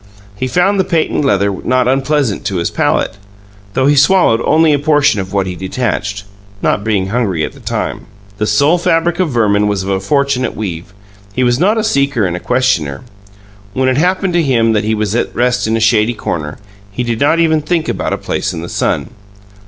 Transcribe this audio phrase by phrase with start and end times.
[0.35, 3.19] He found the patent leather not unpleasant to his palate,
[3.75, 6.23] though he swallowed only a portion of what he detached,
[6.59, 8.07] not being hungry at that time.
[8.39, 10.91] The soul fabric of Verman was of a fortunate weave;
[11.35, 13.01] he was not a seeker and questioner.
[13.73, 16.57] When it happened to him that he was at rest in a shady corner,
[16.91, 19.09] he did not even think about a place in the sun.